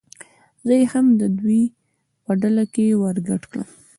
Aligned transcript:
زه 0.65 0.73
یې 0.79 0.85
هم 0.93 1.05
د 1.21 1.23
دوی 1.39 1.61
په 2.23 2.31
ډله 2.41 2.63
ور 3.01 3.17
ګډ 3.27 3.41
کړم. 3.51 3.69